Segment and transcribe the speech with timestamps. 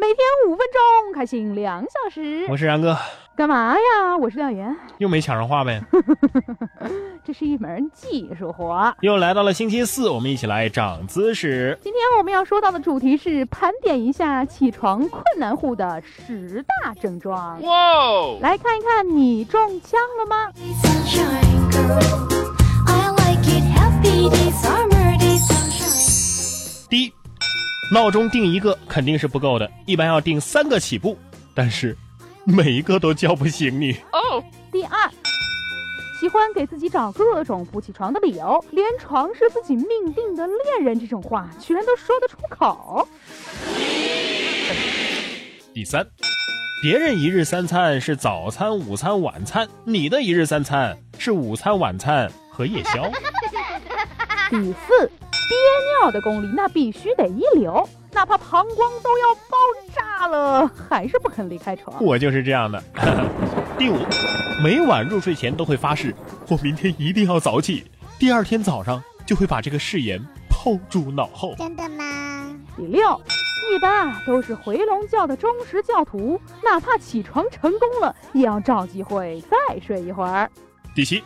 [0.00, 0.16] 每天
[0.48, 2.46] 五分钟，开心两小时。
[2.48, 2.96] 我是然哥，
[3.36, 4.16] 干嘛呀？
[4.18, 5.78] 我是廖岩，又没抢上话呗。
[7.22, 8.94] 这是一门技术活。
[9.02, 11.78] 又来到了星期四，我们一起来涨姿势。
[11.82, 17.60] 今天我们要说到的主题是盘点一下起床困难户的十大症状。
[17.60, 18.38] 哇哦！
[18.40, 20.50] 来看一看，你中枪了吗？
[26.88, 27.12] 第一，
[27.92, 31.18] 闹钟定一个肯定是不够的，一般要定三个起步，
[31.54, 31.96] 但是
[32.44, 33.92] 每一个都叫不醒你。
[34.12, 34.42] 哦。
[34.70, 35.10] 第二，
[36.20, 43.08] 喜欢给自己找各种不起床的理由，连床是自己命定的恋人这种话，居然都说得出口。
[45.74, 46.06] 第三，
[46.80, 53.10] 别人一日三餐是早餐、午餐、晚餐，你的一日三餐是午餐、晚餐和夜宵。
[54.48, 55.10] 第四。
[55.50, 55.58] 憋
[56.00, 59.56] 尿的功力那必须得一流，哪怕膀胱都要爆
[59.92, 62.00] 炸了，还是不肯离开床。
[62.00, 62.80] 我就是这样的。
[63.76, 63.96] 第五，
[64.62, 66.14] 每晚入睡前都会发誓，
[66.48, 67.84] 我明天一定要早起，
[68.16, 71.52] 第二天早上就会把这个誓言抛诸脑后。
[71.58, 72.54] 真的吗？
[72.76, 73.20] 第六，
[73.74, 80.48] 一般啊都是回笼觉的忠实教徒，哪怕起床成功了，也要找机会再睡一会儿。
[80.94, 81.20] 第七。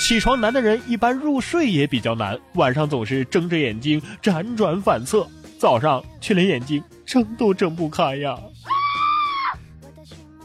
[0.00, 5.24] 起床难的人一般入睡也比较难，晚上总是睁着眼睛辗转反侧，
[5.58, 8.36] 早上却连眼睛睁都睁不开呀。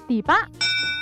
[0.08, 0.44] 第八，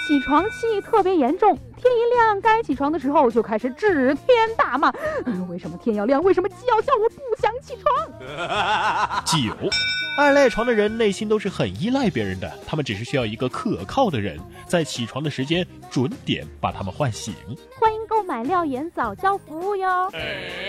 [0.07, 4.93] 起床气特别严重，天一亮该起床的时候就开始指天大骂，
[5.49, 6.23] 为什么天要亮？
[6.23, 6.93] 为什么鸡要叫？
[6.93, 9.25] 我不想起床。
[9.25, 9.69] 九。
[10.15, 17.33] 爱赖床的人内心都是很依赖别人的，他们只是需要一个可靠的人，在起床的时间准点把他们唤醒。
[17.79, 20.09] 欢迎购买廖岩早教服务哟！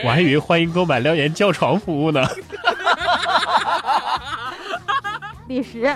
[0.04, 2.20] 我还以为欢迎购买廖岩叫床服务呢。
[5.46, 5.94] 第十，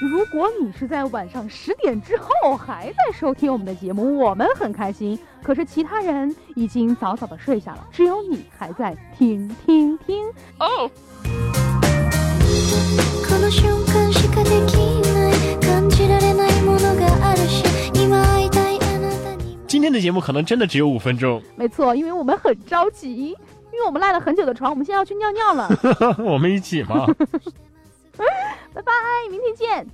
[0.00, 5.18] 如果你是在晚上十点之后还在收听我们的节目，我们很开心。
[5.42, 10.24] 可是其他人已经早早的睡下了，只有你还在听听听
[10.58, 10.90] 哦。
[19.94, 21.40] 的节目可能真的只有五分钟。
[21.56, 25.70] 没错，因为我们很着急，因为我们赖了很久的床，我们现在要去尿尿了。
[26.18, 27.06] 我们一起嘛？
[28.14, 28.92] 拜拜，
[29.30, 29.86] 明天见。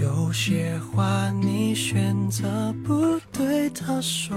[0.00, 4.36] 有些话你选择不对他说，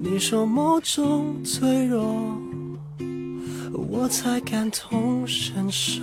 [0.00, 2.38] 你说某种脆弱，
[3.74, 6.02] 我才感同身受。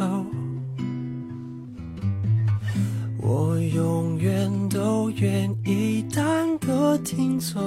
[3.17, 7.61] 我永远都愿意当个听众，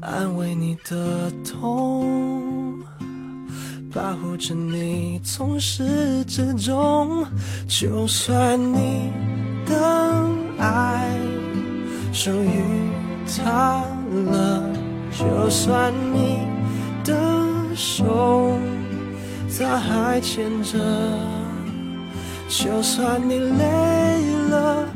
[0.00, 2.78] 安慰你的痛。
[3.90, 7.24] 保护着你，从始至终。
[7.66, 9.10] 就算你
[9.64, 10.28] 的
[10.58, 11.18] 爱
[12.12, 12.62] 属于
[13.26, 13.82] 他
[14.26, 14.70] 了，
[15.12, 16.38] 就算你
[19.80, 20.78] 还牵着，
[22.48, 23.64] 就算你累
[24.50, 24.86] 了，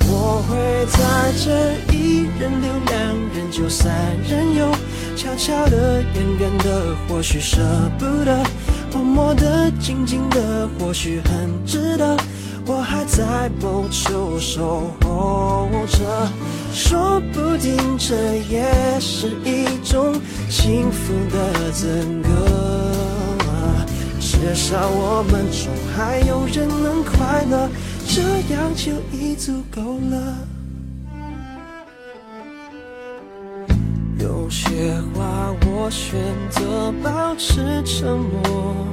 [0.00, 2.96] 我会在这一人留两
[3.34, 3.92] 人就三
[4.28, 4.68] 人游。
[5.14, 7.58] 悄悄的，远远的，或许舍
[7.98, 8.42] 不得；
[8.92, 12.16] 默默的，静静的，或许很值得。
[12.64, 16.28] 我还在某处守候着，
[16.72, 18.14] 说不定这
[18.48, 18.64] 也
[19.00, 20.14] 是一种
[20.48, 23.11] 幸福的资格。
[24.42, 27.70] 至少我们中还有人能快乐，
[28.08, 28.20] 这
[28.52, 30.36] 样就已足够了。
[34.18, 36.18] 有些话我选
[36.50, 38.84] 择保持沉默，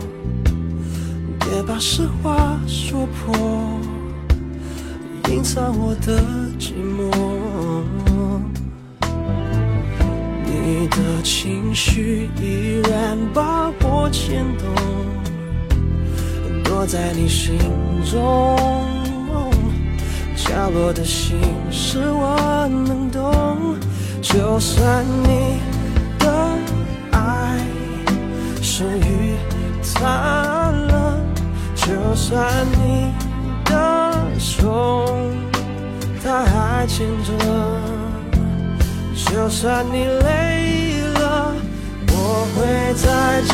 [1.39, 3.35] 别把实话说破，
[5.31, 6.21] 隐藏我的
[6.59, 7.09] 寂寞。
[10.45, 14.98] 你的情绪依然把我牵动，
[16.81, 17.59] 我在你心
[18.09, 18.55] 中
[20.33, 21.37] 角落的心
[21.69, 23.75] 事我能懂。
[24.21, 25.59] 就算你
[26.19, 26.55] 的
[27.11, 27.59] 爱
[28.61, 29.35] 属于
[29.93, 31.19] 他了，
[31.75, 33.13] 就算你
[33.65, 35.05] 的手
[36.23, 37.33] 他还牵着，
[39.25, 41.53] 就算你累了，
[42.07, 43.53] 我会在这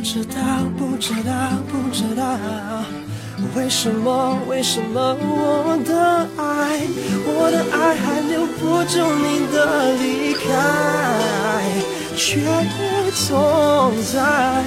[0.00, 0.34] 不知道，
[0.78, 1.30] 不知道，
[1.70, 2.24] 不知道，
[3.54, 6.80] 为什么，为什么我的爱，
[7.26, 10.40] 我的爱还留不住你的离开？
[12.16, 12.40] 却
[13.12, 14.64] 总在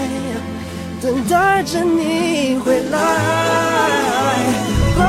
[1.02, 2.96] 等待着你回来。
[5.00, 5.02] 哦，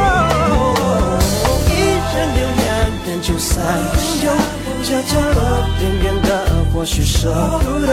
[1.69, 1.71] 一
[2.17, 2.65] 人留两
[3.07, 3.93] 人就三人
[4.25, 4.33] 游，
[4.85, 6.33] 这角落远远的，
[6.85, 7.33] 或许舍
[7.63, 7.89] 不得；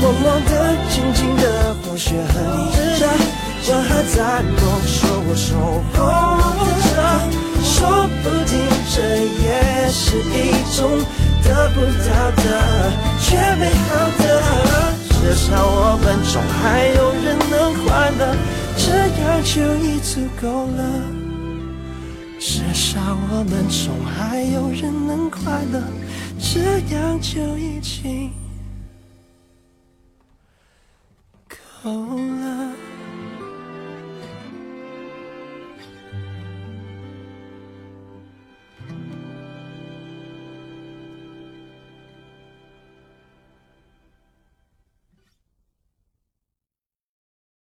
[0.00, 2.32] 默默的、静静的，或许很
[2.70, 3.08] 值得。
[3.66, 5.48] 我还在梦，说我守
[5.90, 5.98] 候
[6.86, 6.94] 着，
[7.64, 7.74] 说
[8.22, 8.54] 不定
[8.94, 10.78] 这也是一种。
[11.42, 12.46] 得不到的，
[13.18, 13.90] 却美好
[14.22, 14.22] 的，
[15.08, 18.22] 至少我们中还有人能快乐，
[18.76, 18.94] 这
[19.24, 19.50] 样就
[19.84, 20.46] 已足够
[20.76, 21.19] 了。
[22.40, 22.98] 至少
[23.30, 25.82] 我们中还有人能快乐，
[26.38, 28.32] 这样就已经
[31.84, 32.72] 够了。